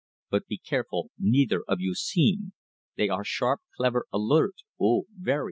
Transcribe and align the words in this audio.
But 0.31 0.47
be 0.47 0.57
careful 0.57 1.11
neither 1.19 1.61
of 1.67 1.79
you 1.79 1.93
seen. 1.93 2.53
They 2.97 3.07
are 3.07 3.23
sharp, 3.23 3.61
clever, 3.77 4.07
alert 4.11 4.55
oh, 4.81 5.05
ve 5.15 5.33
ry! 5.33 5.39